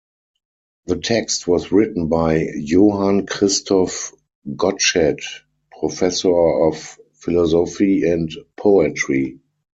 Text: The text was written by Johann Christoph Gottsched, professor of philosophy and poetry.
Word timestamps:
The 0.87 0.95
text 0.97 1.47
was 1.47 1.71
written 1.71 2.07
by 2.09 2.49
Johann 2.55 3.27
Christoph 3.27 4.11
Gottsched, 4.47 5.41
professor 5.79 6.33
of 6.35 6.97
philosophy 7.13 8.09
and 8.09 8.33
poetry. 8.57 9.41